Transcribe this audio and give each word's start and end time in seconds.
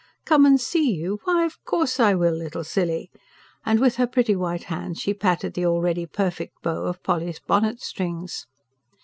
"Come 0.25 0.47
and 0.47 0.59
SEE 0.59 0.93
you? 0.95 1.19
Why, 1.25 1.45
of 1.45 1.63
course 1.63 1.99
I 1.99 2.15
will, 2.15 2.33
little 2.33 2.63
silly!" 2.63 3.11
and, 3.63 3.79
with 3.79 3.97
her 3.97 4.07
pretty 4.07 4.35
white 4.35 4.63
hands, 4.63 4.97
she 4.99 5.13
patted 5.13 5.53
the 5.53 5.67
already 5.67 6.07
perfect 6.07 6.59
bow 6.63 6.85
of 6.87 7.03
Polly's 7.03 7.37
bonnet 7.39 7.79
strings. 7.81 8.47